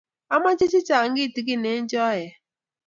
ameche 0.33 0.65
chechang' 0.71 1.15
kitegen 1.17 1.63
eng' 1.71 1.89
choe 1.91 2.21